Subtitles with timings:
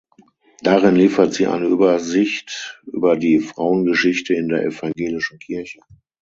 [0.63, 5.79] Darin liefert sie eine Übersicht über die Frauengeschichte in der evangelischen Kirche.